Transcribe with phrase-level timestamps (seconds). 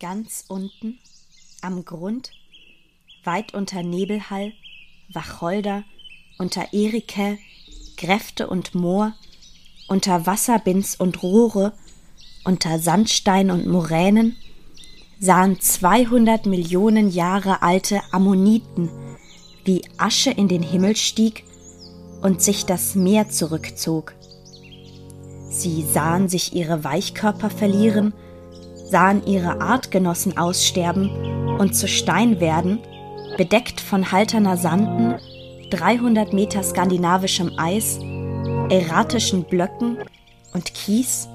[0.00, 1.00] Ganz unten,
[1.60, 2.30] am Grund,
[3.24, 4.52] weit unter Nebelhall,
[5.12, 5.82] Wacholder,
[6.38, 7.36] unter Erike,
[7.96, 9.14] Gräfte und Moor,
[9.88, 11.72] unter Wasserbins und Rohre,
[12.44, 14.36] unter Sandstein und Moränen,
[15.18, 18.90] sahen 200 Millionen Jahre alte Ammoniten,
[19.64, 21.42] wie Asche in den Himmel stieg
[22.22, 24.14] und sich das Meer zurückzog.
[25.50, 28.14] Sie sahen sich ihre Weichkörper verlieren,
[28.90, 32.78] sahen ihre Artgenossen aussterben und zu Stein werden,
[33.36, 35.16] bedeckt von halterner Sanden,
[35.70, 37.98] 300 Meter skandinavischem Eis,
[38.70, 39.98] erratischen Blöcken
[40.54, 41.28] und Kies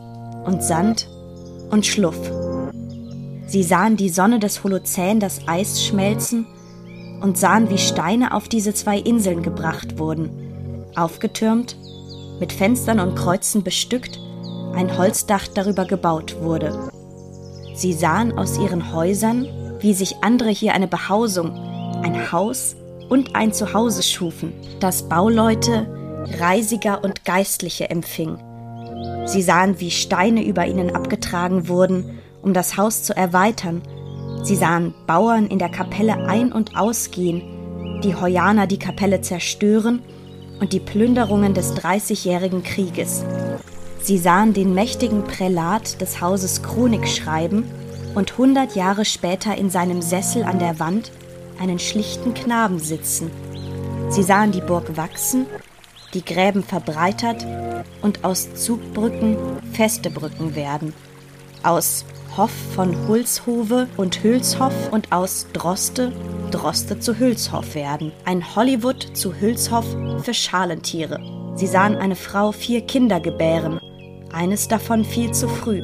[0.45, 1.07] und Sand
[1.69, 2.19] und Schluff.
[3.45, 6.47] Sie sahen die Sonne des Holozän das Eis schmelzen
[7.21, 10.29] und sahen, wie Steine auf diese zwei Inseln gebracht wurden,
[10.95, 11.77] aufgetürmt,
[12.39, 14.19] mit Fenstern und Kreuzen bestückt,
[14.73, 16.89] ein Holzdach darüber gebaut wurde.
[17.83, 19.45] Sie sahen aus ihren Häusern,
[19.81, 21.51] wie sich andere hier eine Behausung,
[22.01, 22.77] ein Haus
[23.09, 25.85] und ein Zuhause schufen, das Bauleute,
[26.39, 28.37] Reisiger und Geistliche empfing.
[29.25, 33.81] Sie sahen, wie Steine über ihnen abgetragen wurden, um das Haus zu erweitern.
[34.43, 40.01] Sie sahen Bauern in der Kapelle ein- und ausgehen, die Heuaner die Kapelle zerstören
[40.61, 43.25] und die Plünderungen des Dreißigjährigen Krieges.
[44.03, 47.63] Sie sahen den mächtigen Prälat des Hauses Chronik schreiben
[48.15, 51.09] und hundert Jahre später in seinem Sessel an der Wand
[51.57, 53.31] einen schlichten Knaben sitzen.
[54.09, 55.45] Sie sahen die Burg wachsen,
[56.13, 57.47] die Gräben verbreitert
[58.01, 59.37] und aus Zugbrücken
[59.71, 60.93] feste Brücken werden,
[61.63, 62.03] aus
[62.35, 66.11] Hoff von Hulshove und Hülshoff und aus Droste
[66.51, 69.85] Droste zu Hülshoff werden, ein Hollywood zu Hülshoff
[70.23, 71.21] für Schalentiere.
[71.55, 73.79] Sie sahen eine Frau vier Kinder gebären,
[74.33, 75.83] eines davon viel zu früh.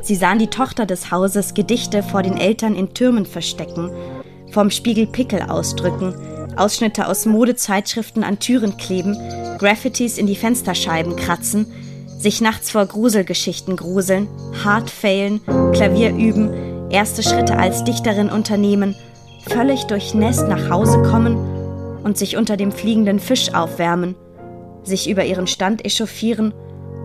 [0.00, 3.90] Sie sahen die Tochter des Hauses Gedichte vor den Eltern in Türmen verstecken,
[4.52, 6.14] vom Spiegel Pickel ausdrücken,
[6.56, 9.16] Ausschnitte aus Modezeitschriften an Türen kleben,
[9.58, 11.66] Graffitis in die Fensterscheiben kratzen,
[12.18, 14.28] sich nachts vor Gruselgeschichten gruseln,
[14.62, 15.40] hart failen,
[15.72, 18.94] Klavier üben, erste Schritte als Dichterin unternehmen,
[19.48, 21.36] völlig durchnässt nach Hause kommen
[22.04, 24.14] und sich unter dem fliegenden Fisch aufwärmen,
[24.84, 26.52] sich über ihren Stand echauffieren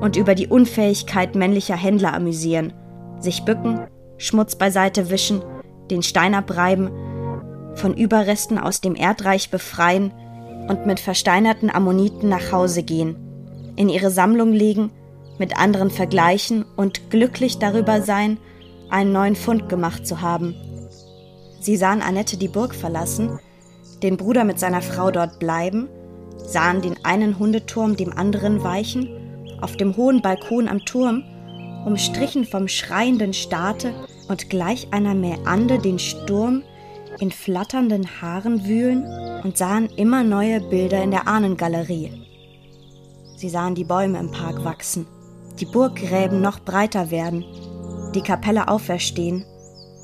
[0.02, 2.74] und über die Unfähigkeit männlicher Händler amüsieren,
[3.20, 3.88] sich bücken,
[4.18, 5.42] Schmutz beiseite wischen,
[5.90, 6.90] den Stein abreiben,
[7.76, 10.12] von Überresten aus dem Erdreich befreien
[10.68, 13.16] und mit versteinerten Ammoniten nach Hause gehen,
[13.76, 14.92] in ihre Sammlung legen,
[15.38, 18.38] mit anderen vergleichen und glücklich darüber sein,
[18.90, 20.56] einen neuen Fund gemacht zu haben.
[21.62, 23.40] Sie sahen Annette die Burg verlassen,
[24.04, 25.90] den Bruder mit seiner Frau dort bleiben,
[26.38, 29.10] sahen den einen Hundeturm dem anderen weichen,
[29.62, 31.24] auf dem hohen Balkon am Turm,
[31.86, 33.94] umstrichen vom schreienden Staate
[34.28, 36.64] und gleich einer Mäande den Sturm
[37.20, 39.04] in flatternden Haaren wühlen
[39.44, 42.12] und sahen immer neue Bilder in der Ahnengalerie.
[43.36, 45.08] Sie sahen die Bäume im Park wachsen,
[45.60, 47.44] die Burggräben noch breiter werden,
[48.14, 49.46] die Kapelle auferstehen,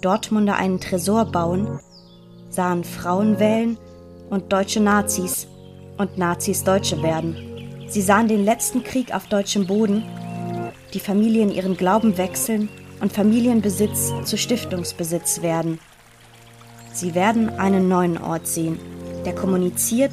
[0.02, 1.80] Dortmunder einen Tresor bauen,
[2.50, 3.78] sahen Frauen wählen
[4.30, 5.48] und deutsche Nazis
[5.98, 7.55] und Nazis Deutsche werden.
[7.96, 10.04] Sie sahen den letzten Krieg auf deutschem Boden,
[10.94, 12.68] die Familien ihren Glauben wechseln
[13.00, 15.80] und Familienbesitz zu Stiftungsbesitz werden.
[16.92, 18.80] Sie werden einen neuen Ort sehen,
[19.24, 20.12] der kommuniziert,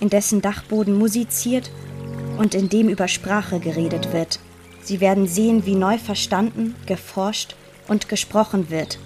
[0.00, 1.70] in dessen Dachboden musiziert
[2.36, 4.38] und in dem über Sprache geredet wird.
[4.82, 7.56] Sie werden sehen, wie neu verstanden, geforscht
[7.88, 8.98] und gesprochen wird.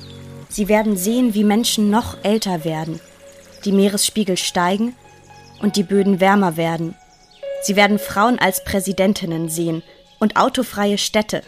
[0.49, 2.99] Sie werden sehen, wie Menschen noch älter werden,
[3.65, 4.97] die Meeresspiegel steigen
[5.62, 6.97] und die Böden wärmer werden.
[7.63, 9.83] Sie werden Frauen als Präsidentinnen sehen
[10.19, 11.43] und autofreie Städte.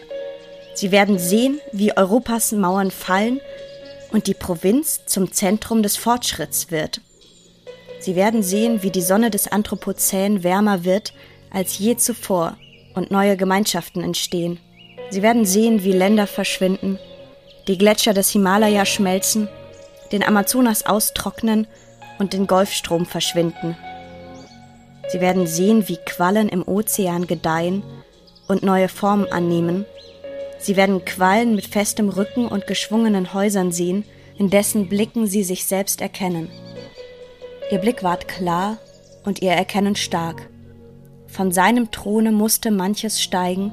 [0.75, 3.41] Sie werden sehen, wie Europas Mauern fallen
[4.13, 7.01] und die Provinz zum Zentrum des Fortschritts wird.
[8.01, 11.13] Sie werden sehen, wie die Sonne des Anthropozän wärmer wird
[11.51, 12.57] als je zuvor
[12.95, 14.59] und neue Gemeinschaften entstehen.
[15.11, 16.99] Sie werden sehen, wie Länder verschwinden,
[17.67, 19.49] die Gletscher des Himalaya schmelzen,
[20.13, 21.67] den Amazonas austrocknen
[22.19, 23.77] und den Golfstrom verschwinden.
[25.11, 27.83] Sie werden sehen, wie Quallen im Ozean gedeihen
[28.49, 29.85] und neue Formen annehmen
[30.61, 34.05] Sie werden Quallen mit festem Rücken und geschwungenen Häusern sehen,
[34.37, 36.51] in dessen Blicken sie sich selbst erkennen.
[37.71, 38.77] Ihr Blick ward klar
[39.25, 40.49] und ihr Erkennen stark.
[41.27, 43.73] Von seinem Throne musste manches steigen,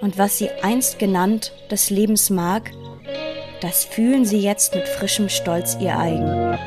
[0.00, 2.72] und was sie einst genannt des Lebens mag,
[3.60, 6.58] das fühlen sie jetzt mit frischem Stolz ihr eigen.